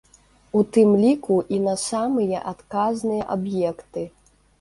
У 0.59 0.59
тым 0.77 0.93
ліку 1.01 1.35
і 1.57 1.59
на 1.65 1.75
самыя 1.81 2.37
адказныя 2.53 3.29
аб'екты. 3.37 4.05